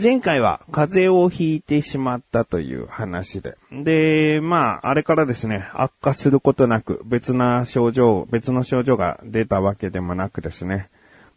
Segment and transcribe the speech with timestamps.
[0.00, 3.56] 前回は風邪をひいてしまったという話で。
[3.70, 10.88] で、まあ、あれからですね、悪化することなく、別な症状、別の症状が出たわけでもなくですね、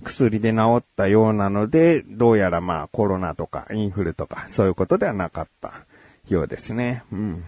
[0.03, 5.85] 薬で治ったようなので、どうやらまあコロナとかインフルとかそういうことではなかった
[6.27, 7.03] ようですね。
[7.11, 7.43] うん。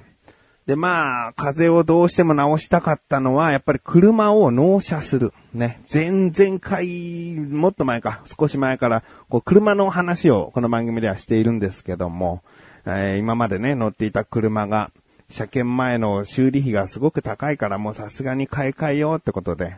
[0.69, 5.33] で、まあ、風邪をどうしても治したかったのは、やっぱり車を納車する。
[5.51, 5.81] ね。
[5.91, 12.43] 前々回、もっと前か、少し前から、こう、車の話をこの番組ではしているんですけども、
[12.85, 14.91] えー、今までね、乗っていた車が、
[15.31, 19.77] 車検前の修理費がすごく高いから、もうさすがに買い替えようってことで、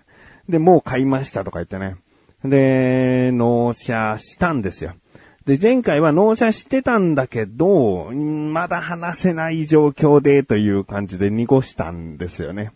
[0.50, 1.96] で、もう買いましたとか言ってね。
[2.44, 4.92] で、納車したんですよ。
[5.46, 12.72] で、前回は納車してたんだけど、まだ話せない状況でという感じで濁したんですよね。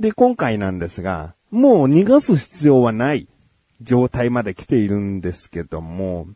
[0.00, 3.28] で、今回なんですが、もう逃がす必要はない
[3.80, 6.26] 状態まで来ているんですけども、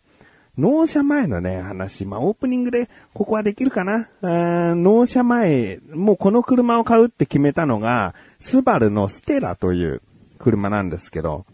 [0.56, 4.08] 納車前のね、話、まあ、オープニングでここはできるかな？
[4.22, 10.02] 納車前、もうこの車を買うって決めたのが、スバルのステラという
[10.38, 11.44] 車なんですけど、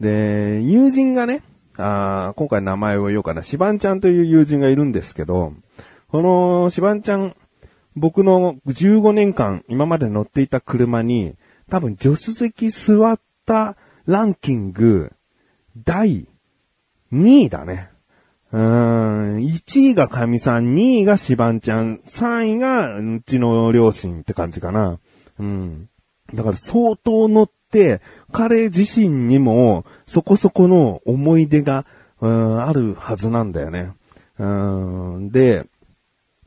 [0.00, 1.42] で、友人がね、
[1.82, 3.42] あ今回名前を言おうかな。
[3.42, 5.52] シバンちゃんという友人がいるんですけど、
[6.08, 7.34] このシバンちゃん、
[7.96, 11.34] 僕の15年間今まで乗っていた車に、
[11.68, 15.12] 多分助手席座ったランキング、
[15.76, 16.28] 第
[17.12, 17.90] 2位だね。
[18.52, 24.98] うーん、1位が神さん、2位がシバンちゃん、3位がうちの両親って感じかな。
[25.38, 25.88] うん。
[26.34, 27.50] だから相当乗っ、
[28.30, 31.86] 彼自身にもそこそこの思い出が、
[32.20, 33.92] うん、あるはずなんだよね。
[34.38, 35.66] うん、で、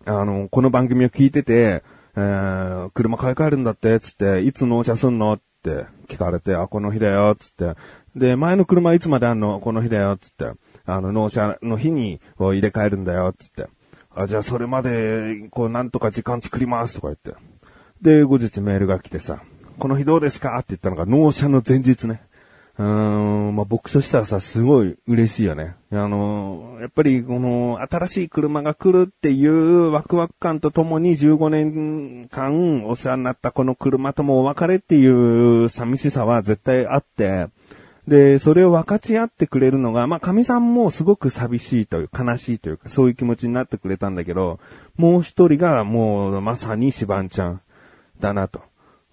[0.06, 1.84] あの、この番組を聞いてて、
[2.16, 7.76] えー、車買い替えるんだって、つって、いつ納車すんのって聞かれて、あ、この日だよ、つって。
[8.16, 9.60] で、前の車いつまであんの？
[9.60, 10.52] この日だよ、つって。
[10.86, 13.68] あの、納車の日に入れ替えるんだよ、つって。
[14.16, 17.34] あ、じゃあそれまで、こう、なんとか時間作ります、とか言って。
[18.02, 19.42] で、後日メールが来てさ、
[19.80, 20.58] この日どうですか？
[20.58, 22.22] って言ったのが納車の前日ね。
[22.78, 25.76] うーん、まあ、僕としてはさ、すごい嬉しいよね。
[25.92, 37.48] あの、やっぱりこの新しい車が来るっていうワクワク感とともに15年間お世話になったこの車ともお別れっていう寂しさは絶対あって、
[38.08, 44.60] で、それを分かち合ってくれるのが、まあ、神さんもすごく寂しいという、悲しいというか、そういう気持ちになってくれたんだけど、
[44.98, 47.62] もう一人がもうまさにシバンちゃん
[48.20, 48.62] だなと。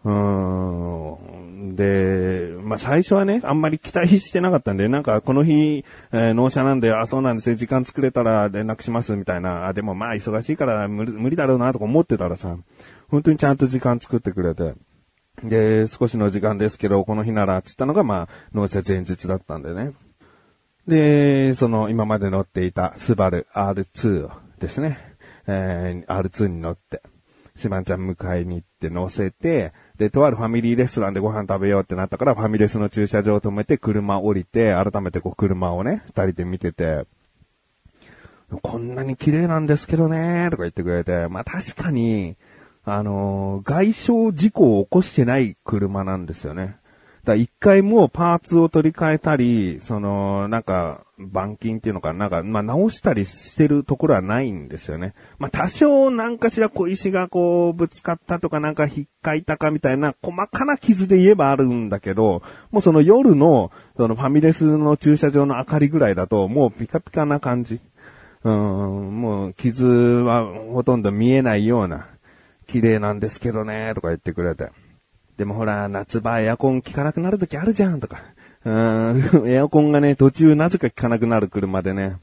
[0.05, 1.77] うん。
[1.77, 12.57] で、まあ、最初はね、あんまり期待してなかったんで、なんかこの日、えー、納車なんで、あ、そうなんですね、時間作れたら連絡しますみたいな、あ、でもまあ忙しいから無理無理だろうなとか思ってたらさ、
[13.09, 14.75] 本当にちゃんと時間作ってくれて、
[15.45, 19.93] で、少しの時間ですけど、この日なら、つったのがまあ、納車前日だったんでね。
[20.87, 24.99] で、その今まで乗っていたスバル R2 をですね、
[25.47, 27.03] えー、R2 に乗って、
[27.57, 37.07] シマンちゃん迎えに行って乗せて、で、とあるファミリーレストランでご飯食べようってなったから、ファミレスの駐車場を止めて車降りて、改めてこう車をね、二人で見てて、
[38.61, 42.37] こんなに綺麗なんですけどね、とか言ってくれて、まあ確かに、
[42.85, 46.77] あのー、外傷事故を起こしてない車なんですよね。
[47.25, 55.15] だ一回もパーツを取り替えたり、その、なんか、板金っていうのかなんか、まあ、直したりしてるところはないんですよね。
[55.39, 67.81] まあ、多少なんかしら小石がこう、ぶつかったとかなんか引っかいたかみたいな細かな傷で言えばあるんだけど、もうその夜の、そのファミレスの駐車場の明かりぐらいだと、もうピカピカな感じ。
[68.45, 72.09] うん、もう傷はほとんど見えないような、
[72.67, 74.71] 綺麗なんですけどね、とか言ってくれて。
[75.37, 78.19] でもほら、夏場エアコン効かなくなる時あるじゃん、とか。
[78.65, 82.17] うん、エアコンがね、途中なぜか効かなくなる車でね。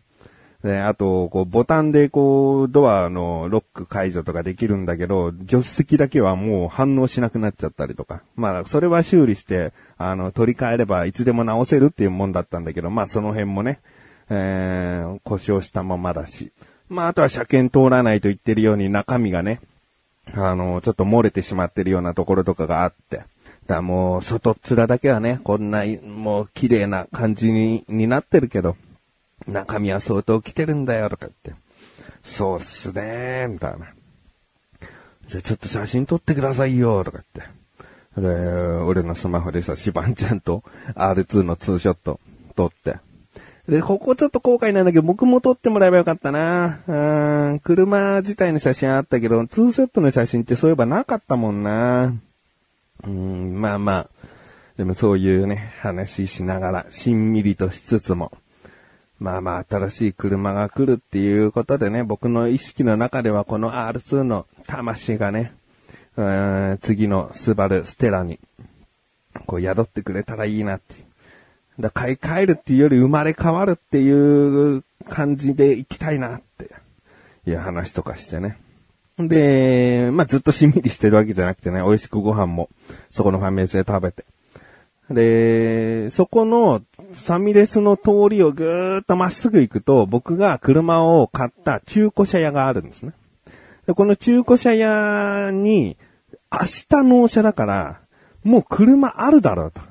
[0.63, 8.21] で、あと、こう、ボタンでこう、ドアのロック解除とかできるんだけど、助手席だけはもう反応しなくなっちゃったりとか。
[8.35, 13.79] まあ、それは修理して、あの、取り替えればいつでも直せるっていうもんだったんだけど、まあ、その辺もね、
[14.29, 16.51] えー、故障したままだし。
[16.89, 19.61] まあ、あとは車検通らないと言ってるように中身がね、
[20.33, 23.23] あの、ちょっと漏れてしまってるようなところとかがあって。
[23.69, 28.75] だもう、外っ面だけはね、こんな、もう綺麗な感じに、になってるけど、
[29.47, 31.53] 中身は相当来てるんだよ、とか言って。
[32.23, 33.93] そうっすねーみたいな。
[35.27, 37.47] じゃあちょっと写真撮ってくださいよ、とか言っ
[38.15, 38.21] て。
[38.21, 40.63] で、俺のスマホでさ、シバンちゃんと
[40.95, 42.19] R2 のツーショット
[42.55, 42.97] 撮って。
[43.67, 46.79] で、ここちょっと後悔なんだけど、僕も撮ってもらえばよかったな。
[46.87, 52.15] うん、車自体の写真あったけど、ツーショットの写真ってそういえばなかったもんな。
[53.03, 54.09] うん、まあまあ。
[54.77, 58.31] でもそういうね、話しながら、しんみりとしつつも。
[59.19, 65.53] まあまあ新しい車が来るっていうことでね、僕の意識の中ではこの R2 の魂がね、
[66.81, 68.39] 次のスバルステラに、
[69.45, 71.09] こう宿ってくれたらいいなっていう。
[71.81, 76.69] だ買い替えるっていうより生まれ変わるっていう感じで行きたいなって
[77.45, 78.57] いう話とかしてね。
[79.27, 82.69] で、まあ、ずっとしんみりしてるわけじゃなくてね、美味しくご飯も
[83.11, 84.25] そこのファミレスで食べて。
[85.09, 93.13] で、そこのファミレスの通りをぐーっとまっすぐ行くと、僕が車を買った中古車屋があるんですね。
[93.87, 95.97] でこの中古車屋に、
[96.51, 97.99] 明日納車だから、
[98.43, 99.81] もう車あるだろうと。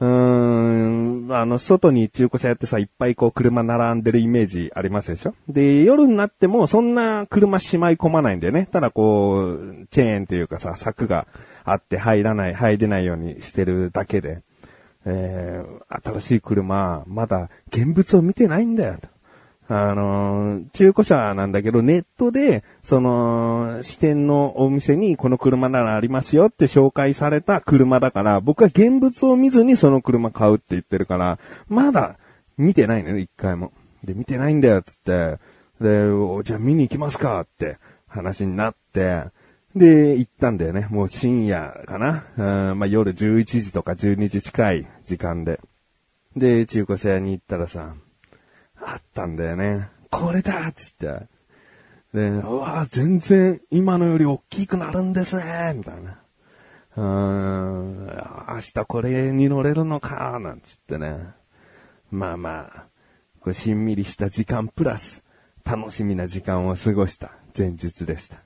[0.00, 5.34] うーん、あの、外に中古車やってさ、いっぱいこう車並んでるイメージありますでしょ？
[5.48, 8.66] で、夜になってもそんな車しまい込まないんだよね。
[8.70, 11.26] ただこう、チェーンというかさ、柵が
[11.64, 14.42] あって入らない、入れないようにしてるだけで。
[15.06, 18.96] えー、新しい車、まだ現物を見てないんだよ。
[19.66, 31.38] あのー、中古車なんだけど、ネットで、その、支店のお店にこの車ならありますよって紹介された車だから、僕は現物を見ずにその車買うって言ってるから、
[31.68, 32.16] まだ
[32.58, 33.72] 見てないのよ、一回も。
[34.04, 35.38] で、見てないんだよ、つって。
[35.80, 36.04] で、
[36.44, 39.24] じゃあ見に行きますかって話になって、
[39.74, 40.86] で、行ったんだよね。
[40.90, 42.24] もう深夜かな。
[42.36, 45.58] うん、まあ、夜11時とか12時近い時間で。
[46.36, 47.94] で、中古車屋に行ったらさ、
[48.84, 49.88] あったんだよね。
[50.10, 51.26] これだっつって。
[52.12, 56.18] で、うわ全然今のより大きくなるんですねみたいな。
[56.96, 58.06] うーん、
[58.48, 61.34] 明日これに乗れるのかなんつってね。
[62.10, 62.86] まあまあ、
[63.40, 65.24] こしんみりした時間プラス、
[65.64, 68.38] 楽しみな時間を過ごした前日でした。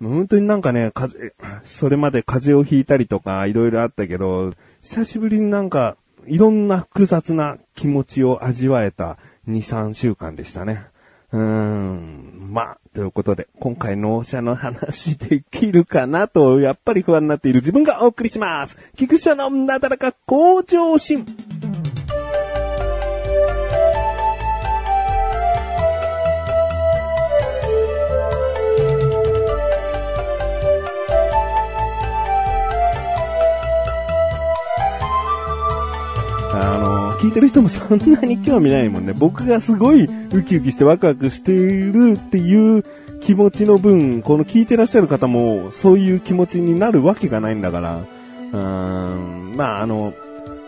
[0.00, 1.34] 本当になんかね、風、
[1.64, 5.96] それまで風邪をひいたりとかいろいろあったけど、久しぶりになんか
[6.26, 10.84] いろんな複雑な気持ちを味わえた2、3週間でしたね。
[11.32, 18.76] うーん、まあ、ということで、今回納車の話できるかなと、やっぱり不安になっている自分がお送りします。
[18.96, 21.24] 菊池のなだらか向上心。
[37.32, 39.14] いてる人もそんなに興味ないもんね。
[39.16, 42.84] 僕がすごいウキウキしてワクワクしているっていう
[43.22, 50.12] 気持ちの分、この聞いてらっしゃる方もそういう気持ちになるわけがないんだから、うーん、まああの、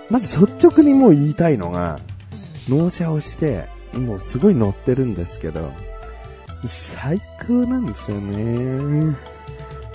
[0.09, 2.01] まず率直にもう言いたいのが、
[2.69, 5.71] 納車をして、もうすごい乗ってるんですけど、
[6.67, 9.17] 最高なんですよね。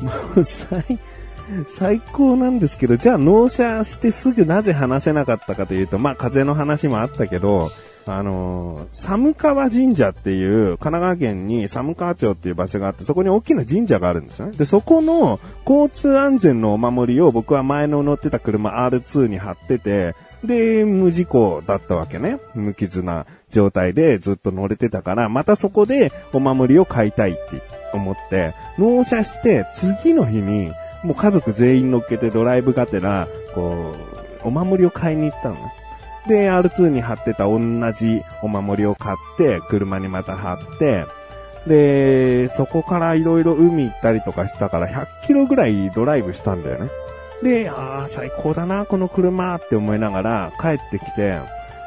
[0.01, 0.99] もう最、
[1.67, 7.69] 最高なんですけど、じゃあ納車してすぐなぜ話せなかったかというと、まあ風の話もあったけど、
[8.05, 14.51] あのー、寒川神社っていう、神奈川県に寒川町っていう場所があって、そこに大きな神社があるんですね。
[14.51, 22.39] で、そこの交通安全のお守りを僕は前の乗ってた車 R2 に貼ってて、で、無事故だったわけね。
[22.55, 27.61] 無傷な状態でずっと乗れてたから、またそこでお守りを買いたいって
[27.93, 30.71] 思って、納車して次の日に、
[31.03, 33.95] もう家族全員乗っけてドライブがてら、こ
[34.43, 35.73] う、お守りを買いに行ったのね。
[36.27, 37.59] で、R2 に貼ってた同
[37.93, 41.05] じお守りを買って、車にまた貼って、
[41.67, 46.89] で、そこから色々海行ったりとかしたから100キロぐらいドライブしたんだよね。
[47.43, 51.39] で、ああ、最高だな、この車って思いながら帰ってきて、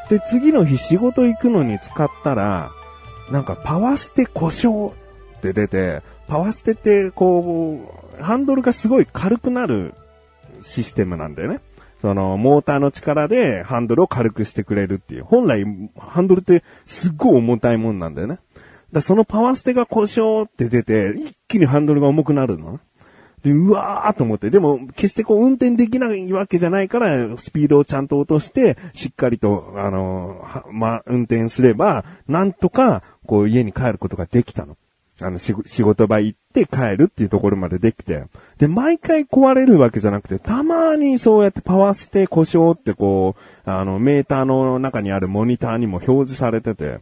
[0.09, 2.71] で、次の日仕事行くのに使ったら、
[3.31, 4.93] なんかパワステ故障
[5.39, 9.95] って出て、パワステってこう、ハンドルがすごい軽くなる
[10.61, 11.61] システムなんだよね。
[12.01, 15.25] その、モーターの力でハンドルを軽くしてくれるっていう。
[15.25, 15.65] 本来、
[15.97, 18.39] ハンドルってすっごい重たいもんなんだよね。
[18.93, 22.81] だそのパワーステが故障って出て、一気にハンドルが重くなるの。
[23.43, 24.51] で、うわーと思って。
[24.51, 34.77] でも、決してこう運転できないわけじゃないから、スピードをちゃんと落として、しっかりと、あの、ま運転すれば、なんとか、こう家に帰ることができたの。
[35.21, 38.25] あの、仕事場行って帰るっていうところまでできて、
[38.59, 47.01] で、毎回壊れるわけじゃなくて、たまにそうやってパワーステ故障ってこう、あの、メーターの中にあるモニターにも表示されてて、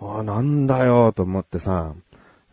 [0.00, 1.94] ああ、なんだよ、と思ってさ、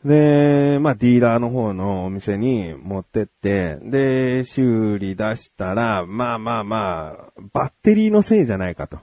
[0.05, 8.99] で、まあ、ディーラーの方のお店に持ってって、で、修理出したら、まあまあまあ、バッテリーのせいじゃないかと。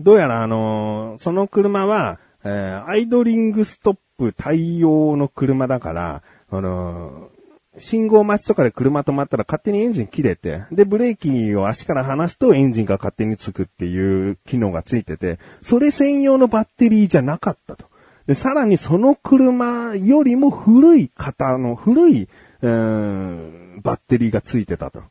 [0.00, 7.30] どうやらあのその車は、えー、アイドリングストップ対応の車だから、あの
[7.78, 17.86] 信号待ちとかで車止まったら勝手にエンジン切れて、で、ブレーキを足から離すとエンジンが勝手につくっていう機能がついてて、それ専用のバッテリーじゃなかったと。
[18.26, 22.28] で、さらにその車よりも古い型の古い、
[22.62, 25.02] うー、バッテリーがついてたと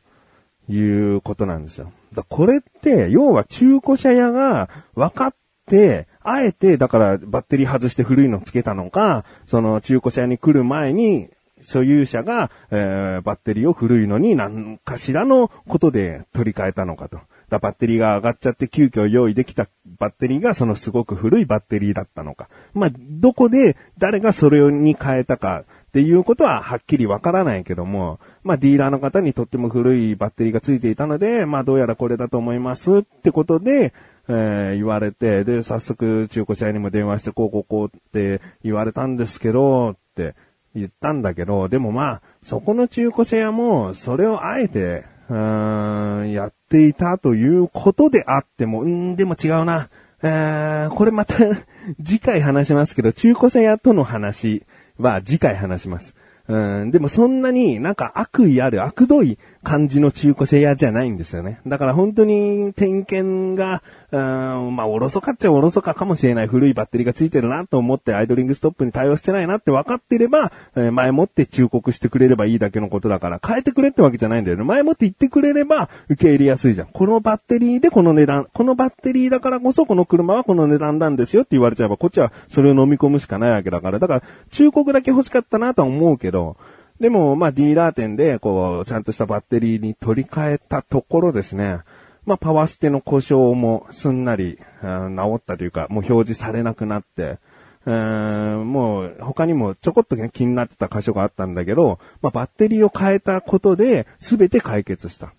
[0.70, 1.92] いうことなんですよ。
[2.14, 11.30] だこれって、要は中古車屋が分かって、あえて、だからバッテリー外して古いのつけたのか、その中古車屋に来る前に、
[11.64, 17.20] 所有者が、えー、バッテリーを古いのに何かしらのことで取り替えたのかと。
[17.50, 19.70] だバッテリーが上がっちゃって急遽用意できた
[20.00, 22.50] バッテリーがそのすごく古いバッテリーだったのか。
[22.74, 33.94] まあ、どこで誰がそれに変えたかっていうことははっきりわからないけども、まあディーラーの方にとっても古いバッテリーがついていたので、まあどうやらこれだと思いますってことで、
[34.30, 40.36] えー、言われて、で、早速中古車屋にも電話してこうこうこうって言われたんですけど、って
[40.76, 49.90] 言ったんだけど、でもまあ、そこの中古車屋も、それをあえて、うーん、やっていたということであっても、うん、でも違うな。
[50.24, 51.36] えー、これまた
[52.04, 54.64] 次回話しますけど、中古車屋との話
[54.98, 56.16] は次回話します。
[56.48, 61.60] うん、でもそんなになんか悪意ある、悪どい感じの中古車屋じゃないんですよね。
[61.68, 74.64] だから本当に点検が、うーん、まあ、おろそかっちゃおろそかかもしれない古いバッテリーがついてるなと思ってアイドリングストップに対応してないなって分かってれば、え、前もって忠告してくれればいいだけのことだから、変えてくれってわけじゃないんだよね。
[74.64, 76.88] 前もって言ってくれれば受け入れやすいじゃん。
[76.88, 86.56] このバッテリーでこの値段、このバッテリーだからこそこの車はこの値段なんですよって言われちゃえば、こっちはそれを飲み込むしかないわけだから、だから忠告だけ欲しかったなとは思うけど、
[87.00, 91.80] でも、まあ、ディーラー店で、こう、ちゃんとしたバッテリーに取り替えたところですね、
[92.26, 97.38] まあ、パワーステの故障もすんなり、治ったというか、もう表示されなくなって、
[97.86, 105.34] もう他にもちょこっと、ね、気になってた箇所があったんだけど、まあ、バッテリーを変えたことで全て解決した。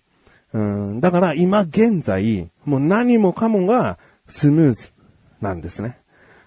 [0.51, 4.91] うんだから今現在、もう何もかもがスムーズ
[5.41, 5.99] なんですね。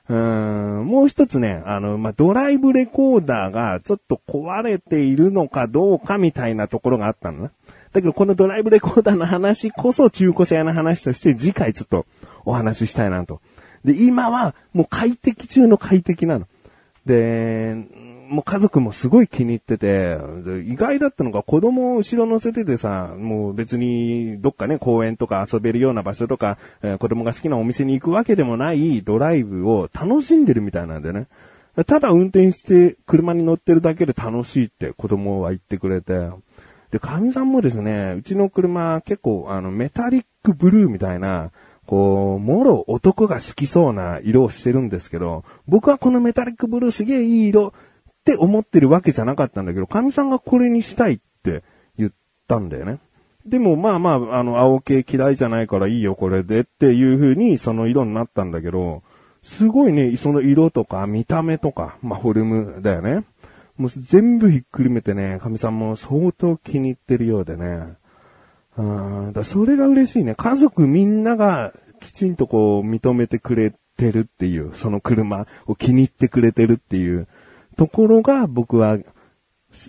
[0.09, 7.51] うん、もう一つね、あの、まあ、ドライブレコーダーがちょっと壊れているのかどうかみたいなところがあったのね。
[7.93, 12.07] だけどこのドライブレコーダーの話こそ中古車屋の話として次回ちょっと
[12.45, 13.41] お話ししたいなと。
[13.85, 16.47] で、今はもう快適中の快適なの。
[17.07, 17.77] で、
[18.33, 20.17] もう家族もすごい気に入ってて、
[20.67, 31.27] 意外だったのが子供を後ろ乗せててさ、もう別にどっかね、公園とか遊べるような場所とか、えー、子供が好きなお店に行くわけでもないドライブを楽しんでるみたいなんだよね。
[31.87, 36.31] ただ運転して車に乗ってるだけで楽しいって子供は言ってくれて。
[36.91, 41.51] で、神さんもですね、うちの車結構あのメタリックブルーみたいな、
[41.87, 47.75] こう、もろ男が好きそうな色をしてるんですけど、僕はこのメタリックブルーすげえいい色
[48.23, 51.65] って思ってるわけじゃなかったんだけど、神さんがこれにしたいって
[51.99, 52.13] 言っ
[52.47, 53.01] たんだよね。
[53.45, 59.03] でもまあまあ、あの、青系嫌いじゃないからいいよこれでっていう風にその色になったんだけど、
[59.43, 63.25] すごいね、その色とか見た目とか、まあフォルムだよね。
[63.77, 67.97] もう全部ひっくるめてね、神さんも相当気に入ってるようでね。
[68.77, 68.83] う
[69.31, 70.37] ん、だそれが嬉しいね。
[70.37, 77.27] 家族みんながきちんとこう認めてくれてるっていう、その車を気に入ってくれてるっていう。
[77.77, 78.99] ところが僕は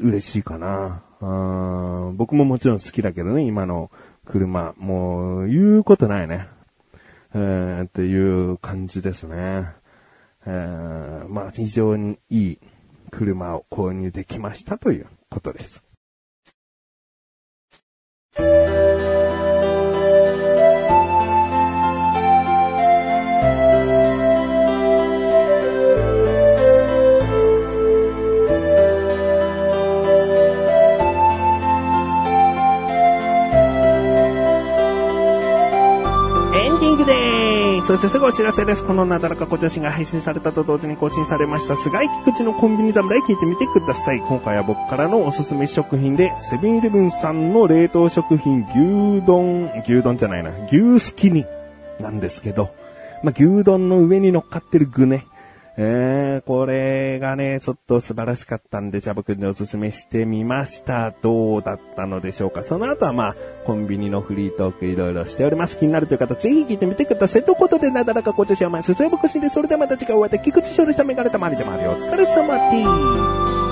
[0.02, 1.04] 嬉しいかな。
[2.16, 3.92] 僕ももちろん好きだけどね、今の
[4.26, 4.74] 車。
[4.78, 6.48] もう、言うことないね。
[7.34, 9.68] えー、っていう感じですね。
[10.46, 12.60] えー、まあ、非常にいい
[13.12, 15.84] 車を購入できましたということです。
[37.06, 38.84] でそしてすぐお知らせです。
[38.84, 44.20] このなだらか小女子が配信されたと同時に更新されました、菅井菊池のコンビニ侍聞いてみてください。
[44.20, 51.46] 今回は僕からのおすすめ食品で、セブンイレブンさんの冷凍食品牛丼、牛丼じゃないな、牛すき煮
[52.00, 52.70] なんですけど、
[53.24, 55.28] まあ、牛丼の上に乗っかってる具ね。
[55.76, 61.12] えー、これがね、ちょっと素晴らしかったんで、ジャブくんでおすすめしてみました。
[61.24, 65.80] どうだったのでしょうかその後はまあ、コンビニのフリートークいろいろしております。
[65.80, 67.44] 気になるという方、ぜひ聞いてみてください。
[67.44, 71.92] ということで、なだらかご調子お前、すすやぼくしんで、それではまた次回お会いで、菊池勝利したメガネたまりでもあるよ。
[71.92, 73.63] お疲れ様です。